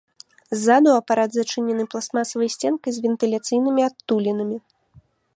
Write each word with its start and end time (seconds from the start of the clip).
Ззаду 0.55 0.91
апарат 0.99 1.31
зачынены 1.39 1.83
пластмасавай 1.91 2.49
сценкай 2.55 2.91
з 2.95 2.99
вентыляцыйнымі 3.03 3.81
адтулінамі. 3.89 4.57